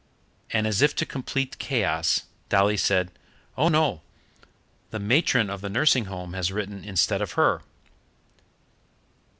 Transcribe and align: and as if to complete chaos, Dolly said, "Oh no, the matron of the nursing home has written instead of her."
and 0.49 0.65
as 0.65 0.81
if 0.81 0.95
to 0.95 1.05
complete 1.05 1.59
chaos, 1.59 2.23
Dolly 2.49 2.75
said, 2.75 3.11
"Oh 3.55 3.69
no, 3.69 4.01
the 4.89 4.97
matron 4.99 5.47
of 5.47 5.61
the 5.61 5.69
nursing 5.69 6.05
home 6.05 6.33
has 6.33 6.51
written 6.51 6.83
instead 6.83 7.21
of 7.21 7.33
her." 7.33 7.61